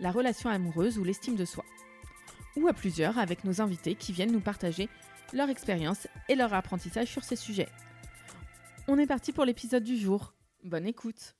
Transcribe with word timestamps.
la 0.00 0.10
relation 0.10 0.50
amoureuse 0.50 0.98
ou 0.98 1.04
l'estime 1.04 1.36
de 1.36 1.44
soi. 1.44 1.64
Ou 2.56 2.68
à 2.68 2.72
plusieurs 2.72 3.18
avec 3.18 3.44
nos 3.44 3.60
invités 3.60 3.94
qui 3.94 4.12
viennent 4.12 4.32
nous 4.32 4.40
partager 4.40 4.88
leur 5.32 5.48
expérience 5.48 6.06
et 6.28 6.34
leur 6.34 6.52
apprentissage 6.52 7.08
sur 7.08 7.24
ces 7.24 7.36
sujets. 7.36 7.68
On 8.88 8.98
est 8.98 9.06
parti 9.06 9.32
pour 9.32 9.44
l'épisode 9.44 9.84
du 9.84 9.96
jour. 9.96 10.34
Bonne 10.64 10.86
écoute. 10.86 11.34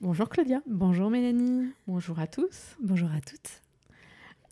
Bonjour 0.00 0.28
Claudia. 0.28 0.60
Bonjour 0.66 1.10
Mélanie. 1.10 1.70
Bonjour 1.86 2.18
à 2.18 2.26
tous. 2.26 2.76
Bonjour 2.80 3.10
à 3.12 3.20
toutes. 3.20 3.62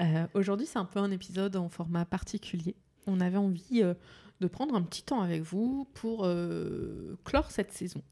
Euh, 0.00 0.26
Aujourd'hui, 0.34 0.66
c'est 0.66 0.78
un 0.78 0.84
peu 0.84 1.00
un 1.00 1.10
épisode 1.10 1.56
en 1.56 1.68
format 1.68 2.04
particulier. 2.04 2.76
On 3.06 3.20
avait 3.20 3.36
envie 3.36 3.82
euh, 3.82 3.94
de 4.40 4.46
prendre 4.46 4.74
un 4.74 4.82
petit 4.82 5.02
temps 5.02 5.20
avec 5.22 5.42
vous 5.42 5.88
pour 5.94 6.24
euh, 6.24 7.18
clore 7.24 7.50
cette 7.50 7.72
saison. 7.72 8.02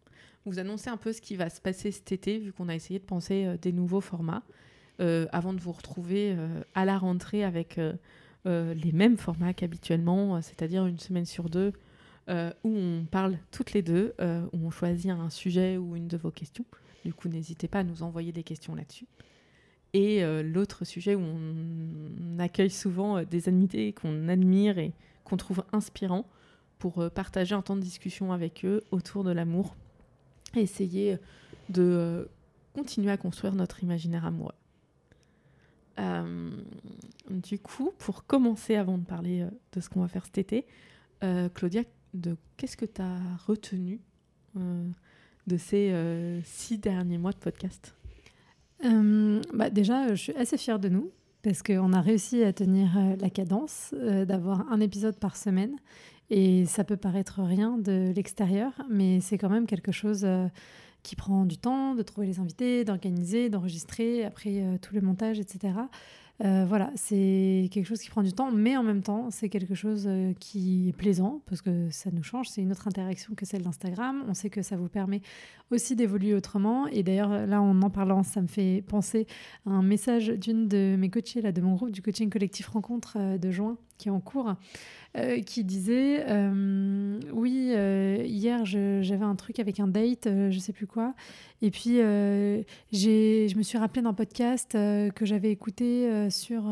Vous 0.49 0.59
annoncer 0.59 0.89
un 0.89 0.97
peu 0.97 1.13
ce 1.13 1.21
qui 1.21 1.37
va 1.37 1.51
se 1.51 1.61
passer 1.61 1.93
cet 1.93 2.11
été, 2.11 2.39
vu 2.39 2.55
qu'on 2.55 2.71
a 2.71 2.75
essayé 2.75 2.99
de 2.99 3.05
penser 3.05 3.45
euh, 3.45 3.59
des 3.61 3.71
nouveaux 3.71 4.01
formats, 4.01 4.43
euh, 4.99 5.27
avant 5.31 5.53
de 5.53 5.61
vous 5.61 5.73
retrouver 5.73 6.35
euh, 6.35 6.63
à 6.75 6.87
la 6.87 6.97
rentrée 6.97 7.45
avec 7.45 7.79
les 8.47 8.93
mêmes 8.93 9.19
formats 9.19 9.53
qu'habituellement, 9.53 10.41
c'est-à-dire 10.41 10.87
une 10.87 10.99
semaine 10.99 11.27
sur 11.27 11.51
deux, 11.51 11.75
où 12.31 12.55
on 12.65 13.05
parle 13.05 13.37
toutes 13.51 13.75
les 13.75 13.83
deux, 13.83 14.15
où 14.55 14.67
on 14.67 14.71
choisit 14.71 15.11
un 15.11 15.29
sujet 15.29 15.77
ou 15.77 15.97
une 15.97 16.09
de 16.09 16.17
vos 16.17 16.31
questions. 16.31 16.65
Du 17.05 17.13
coup, 17.13 17.29
n'hésitez 17.29 17.69
pas 17.69 17.81
à 17.81 17.85
nous 17.85 18.03
envoyer 18.03 18.33
des 18.33 18.45
questions 18.45 18.75
là-dessus. 18.75 19.05
Et 19.93 20.23
l'autre 20.43 20.87
sujet 20.87 21.15
où 21.15 21.21
on 21.21 22.39
accueille 22.39 22.71
souvent 22.71 23.23
des 23.23 23.51
invités 23.51 23.93
qu'on 23.93 24.29
admire 24.29 24.79
et 24.79 24.95
qu'on 25.25 25.37
trouve 25.37 25.63
inspirants 25.73 26.27
pour 26.79 27.11
partager 27.11 27.55
un 27.55 27.61
temps 27.61 27.77
de 27.77 27.83
discussion 27.83 28.33
avec 28.33 28.65
eux 28.65 28.83
autour 28.93 29.25
de 29.25 29.31
l'amour 29.31 29.77
essayer 30.57 31.19
de 31.69 31.83
euh, 31.83 32.25
continuer 32.75 33.11
à 33.11 33.17
construire 33.17 33.55
notre 33.55 33.83
imaginaire 33.83 34.25
amoureux. 34.25 34.55
Du 37.29 37.59
coup, 37.59 37.93
pour 37.99 38.25
commencer, 38.25 38.77
avant 38.77 38.99
de 38.99 39.05
parler 39.05 39.41
euh, 39.41 39.51
de 39.73 39.81
ce 39.81 39.89
qu'on 39.89 40.01
va 40.01 40.09
faire 40.09 40.25
cet 40.25 40.39
été, 40.39 40.65
euh, 41.25 41.49
Claudia, 41.49 41.83
qu'est-ce 42.57 42.77
que 42.77 42.87
tu 42.87 43.03
as 43.03 43.19
retenu 43.47 44.01
de 44.55 45.57
ces 45.57 46.41
six 46.45 46.79
derniers 46.79 47.19
mois 47.19 47.33
de 47.33 47.37
podcast? 47.37 47.95
Bah 48.83 49.71
déjà, 49.71 50.15
je 50.15 50.23
suis 50.23 50.33
assez 50.35 50.57
fière 50.57 50.79
de 50.79 50.89
nous 50.89 51.11
parce 51.43 51.63
qu'on 51.63 51.93
a 51.93 52.01
réussi 52.01 52.43
à 52.43 52.53
tenir 52.53 52.91
la 53.21 53.31
cadence, 53.31 53.93
d'avoir 53.93 54.73
un 54.73 54.81
épisode 54.81 55.19
par 55.19 55.37
semaine. 55.37 55.77
Et 56.31 56.67
ça 56.67 56.85
peut 56.85 56.97
paraître 56.97 57.43
rien 57.43 57.79
de 57.79 58.13
l'extérieur, 58.15 58.73
mais 58.91 59.21
c'est 59.21 59.39
quand 59.39 59.49
même 59.49 59.67
quelque 59.67 59.93
chose 59.93 60.25
euh, 60.25 60.47
qui 61.03 61.17
prend 61.17 61.47
du 61.47 61.57
temps, 61.57 61.95
de 61.95 62.03
trouver 62.03 62.27
les 62.27 62.39
invités, 62.39 62.85
d'organiser, 62.85 63.49
d'enregistrer, 63.49 64.25
après 64.25 64.63
euh, 64.63 64.77
tout 64.77 64.95
le 64.95 65.01
montage, 65.01 65.39
etc. 65.41 65.75
Euh, 66.45 66.67
voilà, 66.69 66.93
c'est 66.95 67.69
quelque 67.73 67.87
chose 67.87 68.01
qui 68.01 68.11
prend 68.11 68.23
du 68.23 68.33
temps, 68.33 68.53
mais 68.53 68.77
en 68.77 68.83
même 68.83 69.03
temps, 69.03 69.31
c'est 69.31 69.49
quelque 69.49 69.75
chose 69.75 70.09
qui 70.39 70.91
est 70.91 70.93
plaisant 70.93 71.41
parce 71.47 71.63
que 71.63 71.89
ça 71.91 72.11
nous 72.13 72.23
change. 72.23 72.49
C'est 72.49 72.61
une 72.61 72.71
autre 72.71 72.87
interaction 72.87 73.35
que 73.35 73.45
celle 73.45 73.63
d'Instagram. 73.63 74.23
On 74.29 74.35
sait 74.35 74.51
que 74.51 74.63
ça 74.63 74.77
vous 74.77 74.89
permet 74.89 75.21
aussi 75.73 75.97
d'évoluer 75.97 76.35
autrement. 76.35 76.87
Et 76.89 77.03
d'ailleurs, 77.03 77.47
là, 77.47 77.61
en 77.61 77.83
en 77.83 77.91
parlant, 77.91 78.23
ça 78.23 78.41
me 78.41 78.47
fait 78.47 78.85
penser 78.87 79.27
à 79.67 79.71
un 79.71 79.83
message 79.83 80.29
d'une 80.29 80.69
de 80.69 80.95
mes 80.97 81.11
coachées, 81.11 81.43
là, 81.43 81.51
de 81.51 81.61
mon 81.61 81.75
groupe 81.75 81.91
du 81.91 82.03
coaching 82.03 82.31
collectif 82.31 82.69
rencontre 82.69 83.37
de 83.37 83.51
juin, 83.51 83.77
qui 83.99 84.09
est 84.09 84.11
en 84.13 84.21
cours, 84.21 84.55
euh, 85.17 85.41
qui 85.41 85.65
disait 85.65 86.25
euh, 86.29 87.19
Oui, 87.33 87.73
euh, 87.75 88.23
hier, 88.25 88.65
j'avais 88.65 89.25
un 89.25 89.35
truc 89.35 89.59
avec 89.59 89.81
un 89.81 89.89
date, 89.89 90.27
je 90.51 90.59
sais 90.59 90.73
plus 90.73 90.87
quoi. 90.87 91.15
Et 91.61 91.71
puis, 91.73 91.97
je 91.97 93.57
me 93.59 93.63
suis 93.63 93.79
rappelé 93.79 94.01
d'un 94.03 94.15
podcast 94.15 94.73
que 94.75 95.25
j'avais 95.27 95.51
écouté 95.51 96.31
sur 96.31 96.63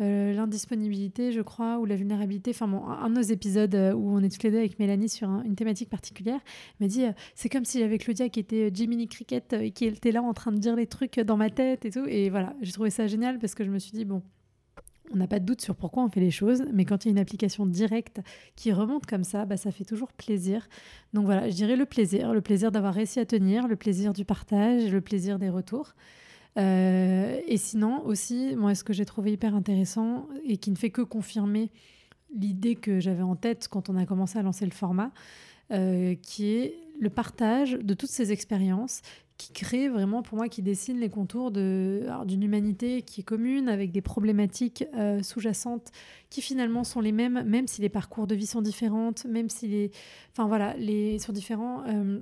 l'indisponibilité, 0.00 1.32
je 1.32 1.40
crois, 1.40 1.78
ou 1.78 1.86
la 1.86 1.96
vulnérabilité. 1.96 2.50
Enfin, 2.50 2.70
un 3.02 3.08
de 3.10 3.14
nos 3.14 3.22
épisodes 3.22 3.74
où 3.96 4.10
on 4.10 4.22
est 4.22 4.28
toutes 4.28 4.42
les 4.42 4.50
deux 4.50 4.58
avec 4.58 4.78
Mélanie 4.78 5.08
sur 5.08 5.28
un- 5.30 5.42
une 5.44 5.54
thématique 5.54 5.88
particulière. 5.88 6.40
M'a 6.80 6.88
dit 6.88 7.04
C'est 7.34 7.48
comme 7.48 7.64
si 7.64 7.78
j'avais 7.80 7.96
Claudia 7.98 8.28
qui 8.28 8.40
était 8.40 8.70
Jiminy 8.72 9.08
Cricket 9.08 9.54
et 9.54 9.70
qui 9.70 9.86
était 9.86 10.12
là 10.12 10.22
en 10.22 10.34
train 10.34 10.52
de 10.52 10.58
dire 10.58 10.76
les 10.76 10.86
trucs 10.86 11.18
dans 11.20 11.36
ma 11.38 11.48
tête 11.50 11.84
et 11.86 11.90
tout. 11.90 12.04
Et 12.06 12.28
voilà, 12.28 12.54
j'ai 12.60 12.72
trouvé 12.72 12.90
ça 12.90 13.06
génial 13.06 13.38
parce 13.38 13.54
que 13.54 13.64
je 13.64 13.70
me 13.70 13.78
suis 13.78 13.92
dit 13.92 14.04
Bon. 14.04 14.22
On 15.12 15.16
n'a 15.16 15.26
pas 15.26 15.40
de 15.40 15.44
doute 15.44 15.60
sur 15.60 15.74
pourquoi 15.74 16.04
on 16.04 16.08
fait 16.08 16.20
les 16.20 16.30
choses, 16.30 16.64
mais 16.72 16.84
quand 16.84 17.04
il 17.04 17.08
y 17.08 17.10
a 17.10 17.12
une 17.12 17.18
application 17.18 17.66
directe 17.66 18.20
qui 18.56 18.72
remonte 18.72 19.06
comme 19.06 19.24
ça, 19.24 19.46
bah, 19.46 19.56
ça 19.56 19.70
fait 19.70 19.84
toujours 19.84 20.12
plaisir. 20.12 20.68
Donc 21.14 21.24
voilà, 21.24 21.48
je 21.48 21.54
dirais 21.54 21.76
le 21.76 21.86
plaisir, 21.86 22.32
le 22.32 22.40
plaisir 22.40 22.70
d'avoir 22.70 22.94
réussi 22.94 23.20
à 23.20 23.26
tenir, 23.26 23.68
le 23.68 23.76
plaisir 23.76 24.12
du 24.12 24.24
partage, 24.24 24.92
le 24.92 25.00
plaisir 25.00 25.38
des 25.38 25.48
retours. 25.48 25.94
Euh, 26.58 27.40
et 27.46 27.56
sinon 27.56 28.04
aussi, 28.04 28.54
moi, 28.56 28.74
ce 28.74 28.84
que 28.84 28.92
j'ai 28.92 29.04
trouvé 29.04 29.32
hyper 29.32 29.54
intéressant 29.54 30.26
et 30.44 30.56
qui 30.56 30.70
ne 30.70 30.76
fait 30.76 30.90
que 30.90 31.02
confirmer 31.02 31.70
l'idée 32.34 32.74
que 32.74 33.00
j'avais 33.00 33.22
en 33.22 33.36
tête 33.36 33.68
quand 33.68 33.88
on 33.88 33.96
a 33.96 34.04
commencé 34.04 34.38
à 34.38 34.42
lancer 34.42 34.64
le 34.64 34.72
format, 34.72 35.12
euh, 35.72 36.14
qui 36.22 36.50
est 36.50 36.74
le 36.98 37.10
partage 37.10 37.72
de 37.72 37.94
toutes 37.94 38.10
ces 38.10 38.32
expériences 38.32 39.02
qui 39.38 39.52
crée 39.52 39.88
vraiment 39.88 40.22
pour 40.22 40.36
moi, 40.36 40.48
qui 40.48 40.62
dessine 40.62 40.98
les 40.98 41.08
contours 41.08 41.50
d'une 41.52 42.42
humanité 42.42 43.02
qui 43.02 43.20
est 43.20 43.24
commune 43.24 43.68
avec 43.68 43.92
des 43.92 44.02
problématiques 44.02 44.84
euh, 44.94 45.22
sous-jacentes 45.22 45.90
qui 46.28 46.42
finalement 46.42 46.84
sont 46.84 47.00
les 47.00 47.12
mêmes, 47.12 47.42
même 47.44 47.68
si 47.68 47.80
les 47.80 47.88
parcours 47.88 48.26
de 48.26 48.34
vie 48.34 48.46
sont 48.46 48.60
différents, 48.62 49.12
même 49.26 49.48
si 49.48 49.68
les, 49.68 49.90
enfin 50.32 50.46
voilà, 50.48 50.74
les 50.76 51.18
sont 51.20 51.32
différents. 51.32 51.84
euh, 51.86 52.20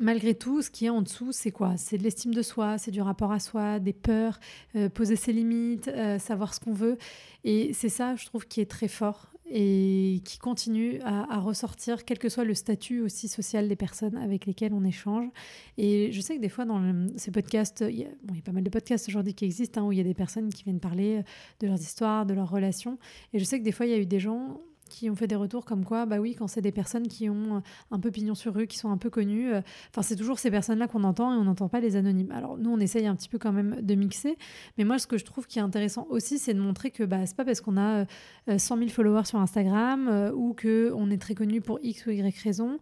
Malgré 0.00 0.34
tout, 0.34 0.62
ce 0.62 0.70
qui 0.70 0.86
est 0.86 0.88
en 0.88 1.02
dessous, 1.02 1.32
c'est 1.32 1.50
quoi? 1.50 1.76
C'est 1.76 1.98
de 1.98 2.02
l'estime 2.02 2.32
de 2.32 2.40
soi, 2.40 2.78
c'est 2.78 2.90
du 2.90 3.02
rapport 3.02 3.30
à 3.30 3.38
soi, 3.38 3.78
des 3.78 3.92
peurs, 3.92 4.40
euh, 4.74 4.88
poser 4.88 5.16
ses 5.16 5.34
limites, 5.34 5.90
savoir 6.18 6.54
ce 6.54 6.60
qu'on 6.60 6.72
veut. 6.72 6.96
Et 7.44 7.74
c'est 7.74 7.90
ça, 7.90 8.16
je 8.16 8.24
trouve, 8.24 8.46
qui 8.46 8.62
est 8.62 8.70
très 8.70 8.88
fort 8.88 9.31
et 9.54 10.22
qui 10.24 10.38
continue 10.38 10.98
à, 11.02 11.38
ressortir, 11.38 12.06
quel 12.06 12.18
que 12.18 12.30
soit 12.30 12.44
le 12.44 12.54
statut 12.54 13.02
aussi 13.02 13.28
social 13.28 13.68
des 13.68 13.76
personnes 13.76 14.16
avec 14.16 14.46
lesquelles 14.46 14.72
on 14.72 14.82
échange. 14.82 15.28
Et 15.76 16.10
je 16.10 16.20
sais 16.22 16.36
que 16.36 16.40
des 16.40 16.48
fois, 16.48 16.64
dans 16.64 17.06
ces 17.18 17.30
podcasts, 17.30 17.84
il 17.86 17.96
y, 17.96 18.04
a, 18.04 18.08
bon, 18.22 18.32
il 18.32 18.36
y 18.36 18.40
a 18.40 18.42
pas 18.42 18.52
mal 18.52 18.64
de 18.64 18.70
podcasts 18.70 19.08
aujourd'hui 19.08 19.34
qui 19.34 19.44
existent, 19.44 19.82
hein, 19.82 19.84
où 19.84 19.92
il 19.92 19.98
y 19.98 20.00
a 20.00 20.04
des 20.04 20.14
personnes 20.14 20.48
qui 20.48 20.64
viennent 20.64 20.80
parler 20.80 21.22
de 21.60 21.66
leurs 21.66 21.80
histoires, 21.80 22.24
de 22.24 22.32
leurs 22.32 22.50
relations. 22.50 22.98
Et 23.34 23.38
je 23.38 23.44
sais 23.44 23.58
que 23.58 23.64
des 23.64 23.72
fois, 23.72 23.84
il 23.84 23.90
y 23.90 23.94
a 23.94 23.98
eu 23.98 24.06
des 24.06 24.20
gens 24.20 24.58
qui 24.92 25.08
ont 25.08 25.16
fait 25.16 25.26
des 25.26 25.36
retours 25.36 25.64
comme 25.64 25.84
quoi, 25.84 26.06
bah 26.06 26.18
oui, 26.18 26.34
quand 26.34 26.46
c'est 26.46 26.60
des 26.60 26.70
personnes 26.70 27.08
qui 27.08 27.28
ont 27.30 27.62
un 27.90 27.98
peu 27.98 28.10
pignon 28.10 28.34
sur 28.34 28.54
rue, 28.54 28.66
qui 28.66 28.78
sont 28.78 28.90
un 28.90 28.98
peu 28.98 29.10
connues, 29.10 29.52
euh, 29.52 29.62
enfin, 29.90 30.02
c'est 30.02 30.16
toujours 30.16 30.38
ces 30.38 30.50
personnes-là 30.50 30.86
qu'on 30.86 31.02
entend 31.04 31.32
et 31.32 31.36
on 31.36 31.44
n'entend 31.44 31.68
pas 31.68 31.80
les 31.80 31.96
anonymes. 31.96 32.30
Alors, 32.30 32.58
nous, 32.58 32.70
on 32.70 32.78
essaye 32.78 33.06
un 33.06 33.16
petit 33.16 33.28
peu 33.28 33.38
quand 33.38 33.52
même 33.52 33.80
de 33.80 33.94
mixer, 33.94 34.36
mais 34.76 34.84
moi, 34.84 34.98
ce 34.98 35.06
que 35.06 35.16
je 35.16 35.24
trouve 35.24 35.46
qui 35.46 35.58
est 35.58 35.62
intéressant 35.62 36.06
aussi, 36.10 36.38
c'est 36.38 36.54
de 36.54 36.60
montrer 36.60 36.90
que 36.90 37.04
bah, 37.04 37.24
c'est 37.26 37.36
pas 37.36 37.44
parce 37.44 37.60
qu'on 37.60 37.78
a 37.78 38.04
euh, 38.48 38.58
100 38.58 38.76
000 38.76 38.90
followers 38.90 39.24
sur 39.24 39.38
Instagram 39.38 40.08
euh, 40.08 40.32
ou 40.32 40.54
qu'on 40.54 41.10
est 41.10 41.20
très 41.20 41.34
connu 41.34 41.60
pour 41.60 41.78
X 41.82 42.06
ou 42.06 42.10
Y 42.10 42.38
raison, 42.42 42.78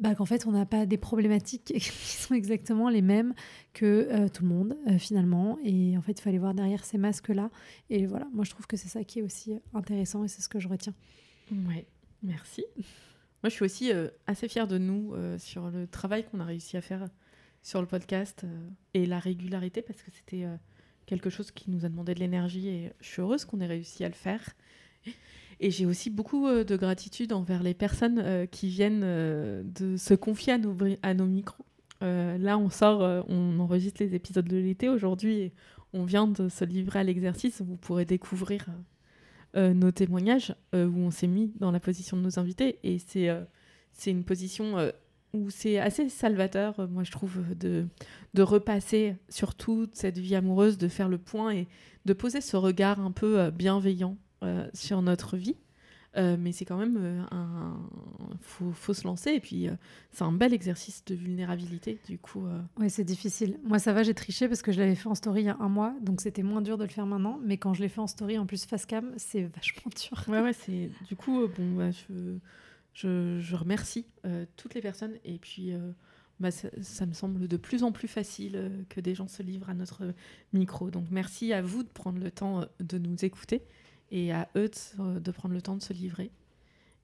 bah, 0.00 0.14
qu'en 0.14 0.24
fait, 0.24 0.46
on 0.46 0.52
n'a 0.52 0.66
pas 0.66 0.86
des 0.86 0.96
problématiques 0.96 1.64
qui 1.78 1.80
sont 1.80 2.34
exactement 2.34 2.88
les 2.88 3.02
mêmes 3.02 3.34
que 3.72 4.08
euh, 4.10 4.28
tout 4.28 4.42
le 4.42 4.48
monde, 4.48 4.76
euh, 4.88 4.98
finalement. 4.98 5.58
Et 5.64 5.96
en 5.96 6.02
fait, 6.02 6.12
il 6.12 6.22
fallait 6.22 6.38
voir 6.38 6.54
derrière 6.54 6.84
ces 6.84 6.98
masques-là. 6.98 7.50
Et 7.90 8.06
voilà, 8.06 8.26
moi, 8.32 8.44
je 8.44 8.50
trouve 8.50 8.66
que 8.66 8.76
c'est 8.76 8.88
ça 8.88 9.04
qui 9.04 9.20
est 9.20 9.22
aussi 9.22 9.54
intéressant 9.74 10.24
et 10.24 10.28
c'est 10.28 10.42
ce 10.42 10.48
que 10.48 10.60
je 10.60 10.68
retiens. 10.68 10.94
Ouais, 11.68 11.86
merci. 12.22 12.64
Moi, 13.42 13.50
je 13.50 13.50
suis 13.50 13.64
aussi 13.64 13.92
euh, 13.92 14.08
assez 14.26 14.48
fière 14.48 14.66
de 14.66 14.78
nous 14.78 15.12
euh, 15.14 15.36
sur 15.38 15.70
le 15.70 15.86
travail 15.86 16.24
qu'on 16.24 16.40
a 16.40 16.44
réussi 16.44 16.76
à 16.76 16.80
faire 16.80 17.08
sur 17.62 17.80
le 17.80 17.86
podcast 17.86 18.42
euh, 18.44 18.68
et 18.94 19.04
la 19.04 19.18
régularité 19.18 19.82
parce 19.82 20.00
que 20.02 20.10
c'était 20.10 20.46
quelque 21.06 21.28
chose 21.28 21.50
qui 21.50 21.70
nous 21.70 21.84
a 21.84 21.88
demandé 21.88 22.14
de 22.14 22.20
l'énergie 22.20 22.68
et 22.68 22.92
je 23.00 23.08
suis 23.08 23.20
heureuse 23.20 23.44
qu'on 23.44 23.60
ait 23.60 23.66
réussi 23.66 24.04
à 24.04 24.08
le 24.08 24.14
faire. 24.14 24.50
Et 25.60 25.70
j'ai 25.70 25.86
aussi 25.86 26.10
beaucoup 26.10 26.48
de 26.48 26.76
gratitude 26.76 27.32
envers 27.32 27.62
les 27.62 27.74
personnes 27.74 28.48
qui 28.48 28.68
viennent 28.68 29.00
de 29.00 29.96
se 29.96 30.14
confier 30.14 30.54
à 30.54 30.58
nos, 30.58 30.76
à 31.02 31.14
nos 31.14 31.26
micros. 31.26 31.64
Là, 32.00 32.58
on 32.58 32.68
sort, 32.68 33.24
on 33.28 33.60
enregistre 33.60 34.02
les 34.02 34.16
épisodes 34.16 34.46
de 34.46 34.56
l'été 34.56 34.88
aujourd'hui 34.88 35.34
et 35.34 35.52
on 35.92 36.04
vient 36.04 36.26
de 36.26 36.48
se 36.48 36.64
livrer 36.64 37.00
à 37.00 37.04
l'exercice. 37.04 37.60
Vous 37.60 37.76
pourrez 37.76 38.04
découvrir 38.04 38.66
nos 39.54 39.90
témoignages 39.90 40.54
euh, 40.74 40.86
où 40.86 40.98
on 40.98 41.10
s'est 41.10 41.26
mis 41.26 41.52
dans 41.60 41.70
la 41.70 41.80
position 41.80 42.16
de 42.16 42.22
nos 42.22 42.38
invités 42.38 42.78
et 42.82 42.98
c'est 42.98 43.28
euh, 43.28 43.42
une 44.06 44.24
position 44.24 44.78
euh, 44.78 44.90
où 45.32 45.50
c'est 45.50 45.78
assez 45.78 46.08
salvateur, 46.08 46.78
euh, 46.80 46.86
moi 46.86 47.04
je 47.04 47.10
trouve, 47.10 47.54
de, 47.56 47.86
de 48.34 48.42
repasser 48.42 49.16
sur 49.28 49.54
toute 49.54 49.94
cette 49.94 50.18
vie 50.18 50.34
amoureuse, 50.34 50.78
de 50.78 50.88
faire 50.88 51.08
le 51.08 51.18
point 51.18 51.52
et 51.52 51.68
de 52.04 52.12
poser 52.12 52.40
ce 52.40 52.56
regard 52.56 53.00
un 53.00 53.12
peu 53.12 53.50
bienveillant 53.50 54.16
sur 54.74 55.02
notre 55.02 55.36
vie. 55.36 55.54
Mais 56.16 56.52
c'est 56.52 56.64
quand 56.64 56.76
même 56.76 57.26
un. 57.30 57.78
Faut, 58.40 58.72
faut 58.72 58.94
se 58.94 59.04
lancer 59.04 59.30
et 59.32 59.40
puis 59.40 59.68
c'est 60.10 60.24
un 60.24 60.32
bel 60.32 60.52
exercice 60.52 61.04
de 61.04 61.14
vulnérabilité 61.14 61.98
du 62.06 62.18
coup. 62.18 62.44
Oui, 62.78 62.90
c'est 62.90 63.04
difficile. 63.04 63.58
Moi, 63.64 63.78
ça 63.78 63.92
va, 63.92 64.02
j'ai 64.02 64.14
triché 64.14 64.48
parce 64.48 64.62
que 64.62 64.72
je 64.72 64.80
l'avais 64.80 64.94
fait 64.94 65.08
en 65.08 65.14
story 65.14 65.42
il 65.42 65.46
y 65.46 65.48
a 65.48 65.56
un 65.58 65.68
mois, 65.68 65.94
donc 66.02 66.20
c'était 66.20 66.42
moins 66.42 66.62
dur 66.62 66.78
de 66.78 66.84
le 66.84 66.90
faire 66.90 67.06
maintenant. 67.06 67.40
Mais 67.44 67.56
quand 67.56 67.74
je 67.74 67.82
l'ai 67.82 67.88
fait 67.88 68.00
en 68.00 68.06
story 68.06 68.38
en 68.38 68.46
plus 68.46 68.64
face 68.66 68.86
cam, 68.86 69.12
c'est 69.16 69.44
vachement 69.44 69.90
dur. 70.08 70.24
Ouais, 70.28 70.40
ouais, 70.40 70.52
c'est. 70.52 70.90
Du 71.08 71.16
coup, 71.16 71.46
bon, 71.56 71.76
bah, 71.76 71.90
je 71.90 72.38
je, 72.94 73.54
remercie 73.54 74.06
euh, 74.24 74.46
toutes 74.56 74.74
les 74.74 74.80
personnes 74.80 75.14
et 75.24 75.38
puis 75.38 75.72
euh, 75.72 75.92
bah, 76.40 76.50
ça, 76.50 77.06
me 77.06 77.12
semble 77.12 77.48
de 77.48 77.56
plus 77.56 77.84
en 77.84 77.92
plus 77.92 78.08
facile 78.08 78.56
euh, 78.56 78.82
que 78.88 79.00
des 79.00 79.14
gens 79.14 79.28
se 79.28 79.42
livrent 79.42 79.70
à 79.70 79.74
notre 79.74 80.14
micro. 80.52 80.90
Donc 80.90 81.06
merci 81.10 81.52
à 81.52 81.62
vous 81.62 81.82
de 81.82 81.88
prendre 81.88 82.20
le 82.20 82.30
temps 82.30 82.66
de 82.80 82.98
nous 82.98 83.24
écouter 83.24 83.62
et 84.12 84.32
à 84.32 84.48
eux 84.56 84.70
de, 84.98 85.30
prendre 85.32 85.54
le 85.54 85.62
temps 85.62 85.74
de 85.74 85.82
se 85.82 85.92
livrer. 85.92 86.30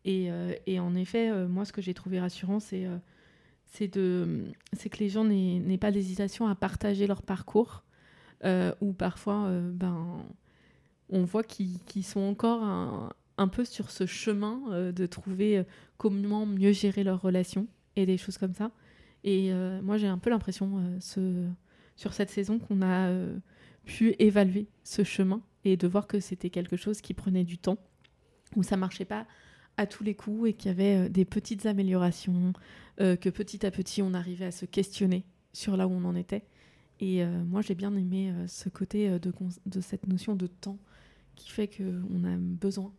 Et, 0.05 0.31
en 0.78 0.94
effet, 0.94 1.46
moi 1.49 1.64
ce 1.64 1.72
que 1.72 1.82
j'ai 1.82 1.94
trouvé 1.94 2.20
rassurant, 2.20 2.60
c'est 2.60 2.87
c'est 3.64 3.88
que 3.88 4.99
les 5.00 5.08
gens 5.08 5.25
n'aient 5.25 5.78
pas 5.78 5.90
d'hésitation 5.90 6.46
à 6.46 6.55
partager 6.55 7.06
leur 7.06 7.22
parcours 7.22 7.82
ou 8.81 8.93
parfois 8.93 9.50
ben, 9.72 10.25
on 11.10 11.25
voit 11.25 11.43
qu'ils 11.43 12.05
sont 12.05 12.20
encore 12.20 12.62
un, 13.37 13.49
peu 13.49 13.64
sur 13.64 13.90
ce 13.90 14.06
chemin 14.06 14.61
euh, 14.70 14.93
de 14.93 15.06
trouver 15.06 15.58
euh, 15.58 15.62
comment 15.96 16.44
mieux 16.44 16.72
gérer 16.72 17.04
leurs 17.04 17.22
relations 17.22 17.66
et 17.96 18.04
des 18.04 18.16
choses 18.16 18.37
comme 18.37 18.54
ça. 18.54 18.70
Et 19.25 19.52
euh, 19.52 19.81
moi, 19.82 19.96
j'ai 19.96 20.06
un 20.06 20.19
peu 20.19 20.31
l'impression 20.31 20.99
sur 21.00 22.12
cette 22.12 22.31
saison 22.31 22.58
qu'on 22.58 22.82
a 22.82 23.11
pu 23.84 24.14
évaluer 24.19 24.69
ce 24.84 25.02
chemin 25.02 25.40
et 25.64 25.76
de 25.76 25.88
voir 25.88 26.06
que 26.06 26.20
c'était 26.20 26.50
quelque 26.50 26.76
chose 26.76 27.00
qui 27.00 27.14
prenait 27.14 27.44
du 27.44 27.58
temps, 27.58 27.78
où 28.56 28.62
ça 28.62 28.76
marchait 28.76 29.05
pas 29.05 29.26
à 29.76 29.87
tous 29.87 30.02
les 30.02 30.14
coups 30.14 30.50
et 30.50 30.52
qu'il 30.55 30.69
y 30.69 30.70
avait 30.70 31.08
des 31.08 31.25
petites 31.25 31.66
améliorations, 31.66 32.52
que 32.99 33.28
petit 33.28 33.64
à 33.64 33.70
petit 33.70 34.02
on 34.02 34.12
arrivait 34.14 34.46
à 34.46 34.50
se 34.50 34.66
questionner 34.66 35.25
sur 35.52 35.76
là 35.76 35.87
où 35.87 35.93
on 35.93 36.05
en 36.05 36.16
était. 36.16 36.44
Et 37.00 37.25
moi 37.25 37.62
j'ai 37.62 37.75
bien 37.75 37.94
aimé 37.94 38.32
ce 38.49 38.69
côté 38.69 39.19
de, 39.20 39.32
de, 39.66 39.81
cette 39.81 40.06
notion 40.08 40.34
de 40.34 40.49
temps 40.49 40.78
qui 41.37 41.50
fait 41.50 41.69
qu'on 41.69 42.25
a 42.25 42.37
besoin 42.37 42.93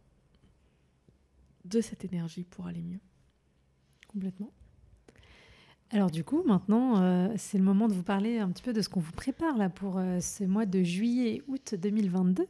de 1.66 1.82
cette 1.82 2.06
énergie 2.06 2.44
pour 2.44 2.68
aller 2.68 2.82
mieux. 2.82 3.02
Complètement. 4.08 4.54
Alors 5.92 6.12
du 6.12 6.24
coup, 6.24 6.44
maintenant, 6.46 7.02
euh, 7.02 7.30
c'est 7.36 7.58
le 7.58 7.64
moment 7.64 7.88
de 7.88 7.94
vous 7.94 8.04
parler 8.04 8.38
un 8.38 8.50
petit 8.50 8.62
peu 8.62 8.74
de 8.74 8.82
ce 8.82 8.90
qu'on 8.90 9.00
vous 9.00 9.12
prépare 9.12 9.58
là 9.58 9.70
pour 9.70 9.98
euh, 9.98 10.20
ce 10.20 10.44
mois 10.44 10.68
de 10.68 10.84
juillet 10.84 11.36
et 11.36 11.44
août 11.48 11.74
2022. 11.76 12.46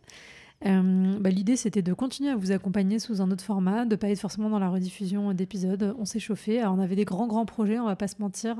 Euh, 0.66 1.18
bah, 1.20 1.30
l'idée, 1.30 1.56
c'était 1.56 1.82
de 1.82 1.94
continuer 1.94 2.32
à 2.32 2.36
vous 2.36 2.52
accompagner 2.52 3.00
sous 3.00 3.22
un 3.22 3.32
autre 3.32 3.44
format, 3.44 3.86
de 3.86 3.96
pas 3.96 4.10
être 4.10 4.20
forcément 4.20 4.50
dans 4.50 4.60
la 4.60 4.70
rediffusion 4.70 5.34
d'épisodes. 5.34 5.96
On 5.98 6.06
s'est 6.06 6.20
chauffé. 6.20 6.64
on 6.66 6.80
avait 6.80 6.96
des 6.96 7.06
grands, 7.06 7.28
grands 7.28 7.46
projets, 7.46 7.80
on 7.80 7.86
va 7.86 7.96
pas 7.96 8.08
se 8.08 8.16
mentir. 8.20 8.56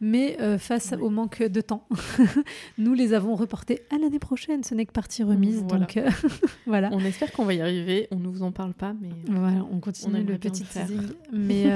Mais 0.00 0.36
euh, 0.40 0.58
face 0.58 0.94
au 1.00 1.08
manque 1.08 1.42
de 1.42 1.60
temps, 1.60 1.86
nous 2.78 2.92
les 2.92 3.14
avons 3.14 3.34
reportés 3.34 3.82
à 3.90 3.98
l'année 3.98 4.18
prochaine. 4.18 4.62
Ce 4.62 4.74
n'est 4.74 4.84
que 4.84 4.92
partie 4.92 5.22
remise. 5.22 5.64
Voilà. 5.68 5.86
Donc, 5.86 5.96
euh, 5.96 6.10
voilà. 6.66 6.90
On 6.92 7.00
espère 7.00 7.32
qu'on 7.32 7.44
va 7.44 7.54
y 7.54 7.60
arriver. 7.60 8.08
On 8.10 8.16
ne 8.16 8.28
vous 8.28 8.42
en 8.42 8.52
parle 8.52 8.74
pas, 8.74 8.94
mais 9.00 9.10
voilà, 9.26 9.64
on 9.72 9.80
continue 9.80 10.22
le 10.22 10.38
petit 10.38 10.64
teasing. 10.64 11.00
Mais 11.32 11.66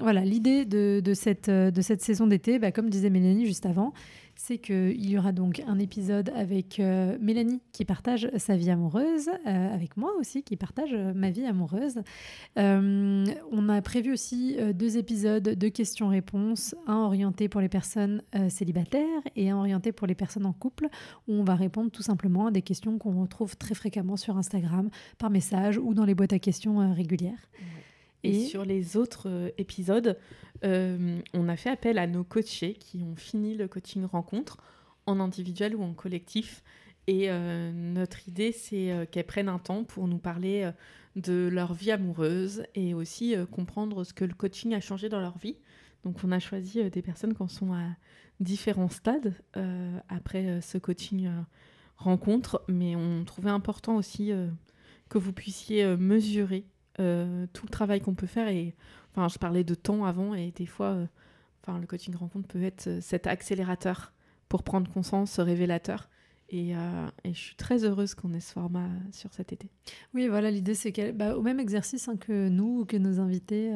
voilà, 0.00 0.20
l'idée 0.24 0.64
de, 0.64 1.00
de, 1.04 1.14
cette, 1.14 1.50
de 1.50 1.80
cette 1.80 2.02
saison 2.02 2.26
d'été, 2.26 2.58
bah, 2.58 2.70
comme 2.70 2.90
disait 2.90 3.10
Mélanie 3.10 3.46
juste 3.46 3.66
avant, 3.66 3.92
c'est 4.36 4.58
qu'il 4.58 5.08
y 5.10 5.18
aura 5.18 5.32
donc 5.32 5.62
un 5.66 5.78
épisode 5.78 6.30
avec 6.34 6.78
euh, 6.78 7.16
Mélanie 7.20 7.60
qui 7.72 7.84
partage 7.84 8.28
sa 8.36 8.56
vie 8.56 8.70
amoureuse, 8.70 9.28
euh, 9.46 9.74
avec 9.74 9.96
moi 9.96 10.12
aussi 10.18 10.42
qui 10.42 10.56
partage 10.56 10.92
euh, 10.92 11.12
ma 11.14 11.30
vie 11.30 11.46
amoureuse. 11.46 12.00
on 12.56 13.68
a 13.68 13.82
prévu 13.82 14.12
aussi 14.12 14.56
deux 14.74 14.96
épisodes 14.98 15.42
de 15.42 15.68
questions-réponses, 15.68 16.74
un 16.86 16.96
orienté 16.96 17.48
pour 17.48 17.60
les 17.60 17.68
personnes 17.68 18.22
célibataires 18.48 19.22
et 19.34 19.50
un 19.50 19.56
orienté 19.56 19.92
pour 19.92 20.06
les 20.06 20.14
personnes 20.14 20.46
en 20.46 20.52
couple, 20.52 20.88
où 21.26 21.32
on 21.32 21.44
va 21.44 21.54
répondre 21.54 21.90
tout 21.90 22.02
simplement 22.02 22.46
à 22.46 22.50
des 22.50 22.62
questions 22.62 22.98
qu'on 22.98 23.20
retrouve 23.20 23.56
très 23.56 23.74
fréquemment 23.74 24.16
sur 24.16 24.36
Instagram, 24.36 24.90
par 25.18 25.30
message 25.30 25.78
ou 25.78 25.94
dans 25.94 26.04
les 26.04 26.14
boîtes 26.14 26.32
à 26.32 26.38
questions 26.38 26.92
régulières. 26.94 27.48
Et, 28.26 28.46
sur 28.46 28.64
les 28.64 28.96
autres 28.96 29.28
euh, 29.28 29.50
épisodes, 29.58 30.18
euh, 30.64 31.20
on 31.34 31.48
a 31.48 31.56
fait 31.56 31.70
appel 31.70 31.98
à 31.98 32.06
nos 32.06 32.24
coachés 32.24 32.74
qui 32.74 33.02
ont 33.02 33.16
fini 33.16 33.56
le 33.56 33.68
coaching 33.68 34.04
rencontre 34.04 34.58
en 35.06 35.20
individuel 35.20 35.76
ou 35.76 35.82
en 35.82 35.92
collectif. 35.94 36.62
Et 37.06 37.30
euh, 37.30 37.72
notre 37.72 38.28
idée, 38.28 38.52
c'est 38.52 39.08
qu'elles 39.12 39.26
prennent 39.26 39.48
un 39.48 39.60
temps 39.60 39.84
pour 39.84 40.08
nous 40.08 40.18
parler 40.18 40.68
de 41.14 41.48
leur 41.52 41.72
vie 41.72 41.92
amoureuse 41.92 42.64
et 42.74 42.94
aussi 42.94 43.36
comprendre 43.52 44.02
ce 44.02 44.12
que 44.12 44.24
le 44.24 44.34
coaching 44.34 44.74
a 44.74 44.80
changé 44.80 45.08
dans 45.08 45.20
leur 45.20 45.38
vie. 45.38 45.56
Donc 46.02 46.24
on 46.24 46.32
a 46.32 46.40
choisi 46.40 46.90
des 46.90 47.02
personnes 47.02 47.34
qui 47.34 47.42
en 47.42 47.48
sont 47.48 47.72
à 47.72 47.84
différents 48.40 48.88
stades 48.88 49.34
après 50.08 50.60
ce 50.60 50.78
coaching 50.78 51.30
rencontre, 51.96 52.64
mais 52.66 52.96
on 52.96 53.24
trouvait 53.24 53.50
important 53.50 53.94
aussi 53.94 54.32
que 55.08 55.18
vous 55.18 55.32
puissiez 55.32 55.96
mesurer 55.96 56.66
euh, 57.00 57.46
tout 57.52 57.66
le 57.66 57.70
travail 57.70 58.00
qu'on 58.00 58.14
peut 58.14 58.26
faire. 58.26 58.48
Et 58.48 58.74
enfin, 59.12 59.28
je 59.28 59.38
parlais 59.38 59.64
de 59.64 59.74
temps 59.74 60.04
avant, 60.04 60.34
et 60.34 60.50
des 60.52 60.66
fois, 60.66 60.86
euh, 60.88 61.06
enfin, 61.62 61.78
le 61.78 61.86
coaching 61.86 62.14
rencontre 62.14 62.48
peut 62.48 62.62
être 62.62 62.86
euh, 62.86 63.00
cet 63.00 63.26
accélérateur 63.26 64.12
pour 64.48 64.62
prendre 64.62 64.90
conscience, 64.90 65.32
ce 65.32 65.42
révélateur. 65.42 66.08
Et, 66.48 66.70
et, 67.24 67.32
je 67.32 67.38
suis 67.38 67.56
très 67.56 67.84
heureuse 67.84 68.14
qu'on 68.14 68.32
ait 68.32 68.40
ce 68.40 68.52
format 68.52 68.88
sur 69.10 69.32
cet 69.32 69.52
été. 69.52 69.68
Oui, 70.14 70.28
voilà, 70.28 70.50
l'idée 70.50 70.74
c'est 70.74 70.92
qu'au 70.92 71.12
bah, 71.12 71.36
même 71.40 71.58
exercice 71.58 72.08
hein, 72.08 72.16
que 72.16 72.48
nous 72.48 72.80
ou 72.80 72.84
que 72.84 72.96
nos 72.96 73.18
invités, 73.18 73.72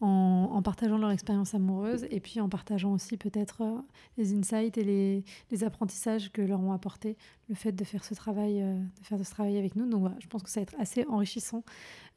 en, 0.00 0.50
en, 0.52 0.62
partageant 0.62 0.96
leur 0.96 1.10
expérience 1.10 1.54
amoureuse 1.54 2.06
et 2.10 2.20
puis 2.20 2.40
en 2.40 2.48
partageant 2.48 2.92
aussi 2.92 3.16
peut-être 3.16 3.62
les 4.16 4.34
insights 4.34 4.78
et 4.78 4.84
les, 5.50 5.64
apprentissages 5.64 6.32
que 6.32 6.42
leur 6.42 6.60
ont 6.60 6.72
apporté 6.72 7.16
le 7.48 7.54
fait 7.54 7.72
de 7.72 7.84
faire 7.84 8.04
ce 8.04 8.14
travail, 8.14 8.60
de 8.60 9.04
faire 9.04 9.18
ce 9.18 9.30
travail 9.30 9.58
avec 9.58 9.76
nous. 9.76 9.88
Donc 9.88 10.10
je 10.18 10.26
pense 10.26 10.42
que 10.42 10.50
ça 10.50 10.60
va 10.60 10.62
être 10.62 10.76
assez 10.78 11.04
enrichissant 11.06 11.64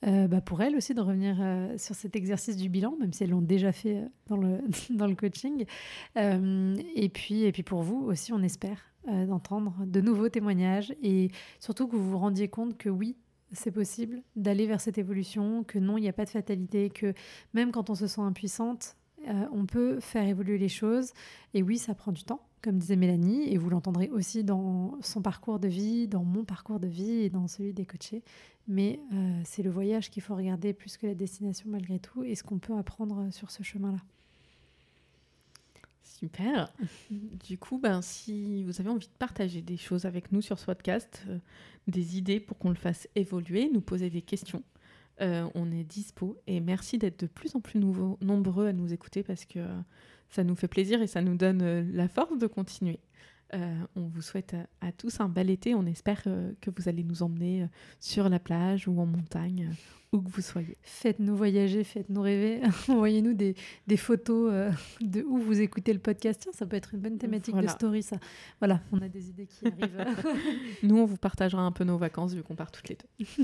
euh, 0.07 0.28
bah 0.28 0.40
pour 0.40 0.62
elles 0.62 0.78
aussi 0.78 0.94
de 0.94 1.01
revenir 1.01 1.38
euh, 1.42 1.78
sur 1.78 1.94
cet 1.94 2.16
exercice 2.16 2.56
du 2.56 2.69
bilan, 2.69 2.96
même 3.00 3.12
si 3.12 3.24
elles 3.24 3.31
l'ont 3.31 3.42
déjà 3.42 3.74
fait 3.74 3.98
euh, 3.98 4.06
dans, 4.28 4.38
le, 4.38 4.60
dans 4.90 5.07
le 5.07 5.16
coaching. 5.16 5.66
et, 6.16 7.10
puis, 7.10 7.44
et 7.44 7.51
puis 7.51 7.63
pour 7.63 7.84
vous 7.84 8.06
aussi, 8.06 8.31
on 8.31 8.42
espère 8.42 8.88
d'entendre 9.08 9.75
de 9.86 10.01
nouveaux 10.01 10.29
témoignages 10.29 10.94
et 11.01 11.32
surtout 11.60 11.88
que 11.88 11.96
vous 11.96 12.12
vous 12.12 12.18
rendiez 12.18 12.48
compte 12.48 12.77
que 12.77 12.89
oui, 12.89 13.15
c'est 13.51 13.72
possible 13.72 14.22
d'aller 14.36 14.68
vers 14.68 14.82
cette 14.82 14.98
évolution, 14.98 15.63
que 15.63 15.79
non, 15.79 15.98
il 15.98 16.01
n'y 16.01 16.10
a 16.10 16.13
pas 16.13 16.25
de 16.25 16.29
fatalité, 16.29 16.89
que 16.89 17.13
même 17.53 17.72
quand 17.72 17.89
on 17.89 17.96
se 17.96 18.08
sent 18.08 18.22
impuissante, 18.22 18.96
on 19.51 19.65
peut 19.65 20.00
faire 20.00 20.27
évoluer 20.27 20.58
les 20.58 20.70
choses. 20.70 21.12
Et 21.53 21.63
oui, 21.63 21.77
ça 21.77 21.96
prend 21.96 22.12
du 22.12 22.24
temps, 22.24 22.41
comme 22.62 22.77
disait 22.77 22.96
Mélanie, 22.96 23.51
et 23.51 23.58
vous 23.58 23.70
l'entendrez 23.70 24.10
aussi 24.10 24.44
dans 24.44 24.98
son 25.01 25.22
parcours 25.22 25.60
de 25.60 25.68
vie, 25.68 26.08
dans 26.08 26.24
mon 26.24 26.44
parcours 26.44 26.79
de 26.79 26.88
vie 26.88 27.22
et 27.22 27.29
dans 27.29 27.48
celui 27.48 27.74
des 27.74 27.86
coachés. 27.86 28.24
Mais 28.68 29.00
euh, 29.13 29.41
c'est 29.46 29.63
le 29.63 29.72
voyage 29.72 30.10
qu'il 30.10 30.22
faut 30.22 30.36
regarder 30.36 30.74
plus 30.74 30.98
que 30.98 31.08
la 31.08 31.15
destination 31.15 31.70
malgré 31.70 32.00
tout 32.00 32.24
et 32.24 32.36
ce 32.36 32.44
qu'on 32.44 32.60
peut 32.60 32.77
apprendre 32.77 33.32
sur 33.32 33.50
ce 33.50 33.63
chemin-là. 33.63 34.00
Super. 36.20 36.70
du 37.48 37.58
coup, 37.58 37.78
ben, 37.78 38.02
si 38.02 38.64
vous 38.66 38.82
avez 38.82 38.90
envie 38.90 39.08
de 39.08 39.14
partager 39.18 39.62
des 39.62 39.78
choses 39.78 40.06
avec 40.06 40.34
nous 40.34 40.42
sur 40.42 40.60
ce 40.60 40.66
podcast, 40.66 41.24
euh, 41.30 41.38
des 41.88 42.18
idées 42.18 42.42
pour 42.42 42.58
qu'on 42.58 42.70
le 42.70 42.76
fasse 42.76 43.08
évoluer, 43.16 43.70
nous 43.72 43.80
poser 43.80 44.10
des 44.10 44.22
questions, 44.22 44.64
euh, 45.22 45.48
on 45.56 45.72
est 45.72 45.86
dispo. 45.86 46.38
Et 46.46 46.60
merci 46.60 46.98
d'être 46.98 47.22
de 47.22 47.28
plus 47.28 47.56
en 47.56 47.62
plus 47.62 47.80
nombreux 47.80 48.68
à 48.68 48.74
nous 48.74 48.92
écouter 48.92 49.24
parce 49.24 49.46
que 49.46 49.60
ça 50.30 50.44
nous 50.44 50.56
fait 50.56 50.68
plaisir 50.68 51.02
et 51.02 51.08
ça 51.08 51.22
nous 51.22 51.36
donne 51.36 51.90
la 51.94 52.10
force 52.10 52.38
de 52.38 52.48
continuer. 52.48 53.00
Euh, 53.53 53.75
on 53.96 54.08
vous 54.08 54.22
souhaite 54.22 54.56
à, 54.82 54.91
tous 54.91 55.20
un 55.20 55.29
bel 55.29 55.50
été. 55.50 55.74
On 55.74 55.86
espère 55.86 56.22
euh, 56.27 56.51
que 56.62 56.70
vous 56.70 56.88
allez 56.88 57.03
nous 57.03 57.24
emmener 57.24 57.63
euh, 57.63 57.68
sur 58.00 58.29
la 58.29 58.39
plage 58.39 58.88
ou 58.88 59.00
en 59.00 59.06
montagne, 59.06 59.72
où 60.12 60.22
que 60.22 60.29
vous 60.29 60.41
soyez. 60.41 60.77
Faites-nous 60.84 61.36
voyager, 61.36 61.84
faites-nous 61.84 62.22
rêver. 62.22 62.62
Envoyez-nous 62.88 63.34
des, 63.34 63.56
photos 63.98 64.74
de 65.01 65.24
où 65.24 65.39
vous 65.39 65.62
écoutez 65.62 65.94
le 65.94 66.00
podcast. 66.00 66.50
ça 66.53 66.65
peut 66.65 66.75
être 66.75 66.94
une 66.94 67.01
bonne 67.01 67.18
thématique 67.18 67.56
de 67.56 67.68
story, 67.68 68.03
ça. 68.03 68.18
Voilà, 68.60 68.82
on 68.91 69.01
a 69.01 69.10
des 69.10 69.29
idées 69.29 69.48
qui 69.48 69.65
arrivent. 69.65 70.06
nous, 70.84 70.98
on 70.98 71.06
vous 71.06 71.18
partagera 71.18 71.62
un 71.62 71.72
peu 71.72 71.84
nos 71.84 71.98
vacances 71.98 72.34
vu 72.34 72.44
qu'on 72.44 72.56
part 72.56 72.72
toutes 72.72 72.89
les 72.89 72.98
deux. 72.98 73.36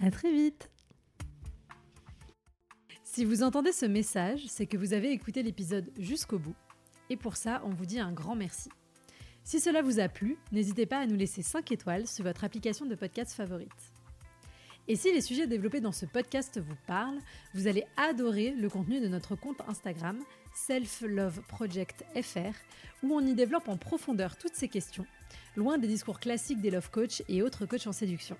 à 0.00 0.10
très 0.10 0.32
vite. 0.32 0.68
Si 3.04 3.24
vous 3.24 3.42
entendez 3.42 3.72
ce 3.72 3.86
message, 3.86 4.44
c'est 4.48 4.66
que 4.66 4.76
vous 4.76 4.92
avez 4.92 5.10
écouté 5.10 5.42
l'épisode 5.42 5.90
jusqu'au 5.98 6.38
bout. 6.38 6.54
Et 7.10 7.16
pour 7.16 7.36
ça, 7.36 7.62
on 7.64 7.70
vous 7.70 7.86
dit 7.86 7.98
un 7.98 8.12
grand 8.12 8.36
merci. 8.36 8.68
Si 9.48 9.60
cela 9.60 9.80
vous 9.80 9.98
a 9.98 10.10
plu, 10.10 10.36
n'hésitez 10.52 10.84
pas 10.84 10.98
à 10.98 11.06
nous 11.06 11.16
laisser 11.16 11.40
5 11.40 11.72
étoiles 11.72 12.06
sur 12.06 12.22
votre 12.22 12.44
application 12.44 12.84
de 12.84 12.94
podcast 12.94 13.32
favorite. 13.32 13.72
Et 14.88 14.94
si 14.94 15.10
les 15.10 15.22
sujets 15.22 15.46
développés 15.46 15.80
dans 15.80 15.90
ce 15.90 16.04
podcast 16.04 16.60
vous 16.60 16.76
parlent, 16.86 17.18
vous 17.54 17.66
allez 17.66 17.84
adorer 17.96 18.50
le 18.50 18.68
contenu 18.68 19.00
de 19.00 19.08
notre 19.08 19.36
compte 19.36 19.62
Instagram 19.66 20.18
Self 20.54 21.00
Love 21.00 21.40
Project 21.48 22.04
FR, 22.14 22.52
où 23.02 23.14
on 23.14 23.26
y 23.26 23.32
développe 23.32 23.70
en 23.70 23.78
profondeur 23.78 24.36
toutes 24.36 24.54
ces 24.54 24.68
questions, 24.68 25.06
loin 25.56 25.78
des 25.78 25.88
discours 25.88 26.20
classiques 26.20 26.60
des 26.60 26.70
love 26.70 26.90
coach 26.90 27.22
et 27.30 27.40
autres 27.40 27.64
coachs 27.64 27.86
en 27.86 27.92
séduction. 27.92 28.36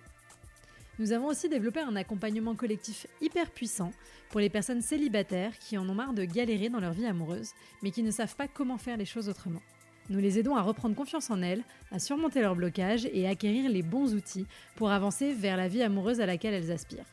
Nous 0.98 1.12
avons 1.12 1.28
aussi 1.28 1.48
développé 1.48 1.80
un 1.80 1.96
accompagnement 1.96 2.54
collectif 2.54 3.06
hyper 3.22 3.50
puissant 3.50 3.92
pour 4.28 4.40
les 4.40 4.50
personnes 4.50 4.82
célibataires 4.82 5.58
qui 5.58 5.78
en 5.78 5.88
ont 5.88 5.94
marre 5.94 6.12
de 6.12 6.24
galérer 6.24 6.68
dans 6.68 6.80
leur 6.80 6.92
vie 6.92 7.06
amoureuse, 7.06 7.52
mais 7.82 7.92
qui 7.92 8.02
ne 8.02 8.10
savent 8.10 8.36
pas 8.36 8.46
comment 8.46 8.76
faire 8.76 8.98
les 8.98 9.06
choses 9.06 9.30
autrement. 9.30 9.62
Nous 10.10 10.20
les 10.20 10.38
aidons 10.38 10.56
à 10.56 10.62
reprendre 10.62 10.94
confiance 10.94 11.30
en 11.30 11.42
elles, 11.42 11.64
à 11.92 11.98
surmonter 11.98 12.40
leurs 12.40 12.56
blocages 12.56 13.06
et 13.12 13.26
à 13.26 13.30
acquérir 13.30 13.68
les 13.70 13.82
bons 13.82 14.14
outils 14.14 14.46
pour 14.76 14.90
avancer 14.90 15.32
vers 15.32 15.56
la 15.56 15.68
vie 15.68 15.82
amoureuse 15.82 16.20
à 16.20 16.26
laquelle 16.26 16.54
elles 16.54 16.72
aspirent. 16.72 17.06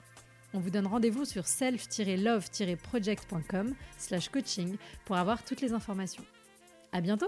On 0.53 0.59
vous 0.59 0.69
donne 0.69 0.87
rendez-vous 0.87 1.25
sur 1.25 1.47
self-love-project.com 1.47 3.73
slash 3.97 4.29
coaching 4.29 4.77
pour 5.03 5.17
avoir 5.17 5.43
toutes 5.43 5.59
les 5.61 5.73
informations. 5.73 6.23
À 6.93 7.01
bientôt 7.01 7.27